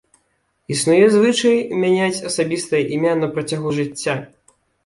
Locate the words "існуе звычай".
0.75-1.57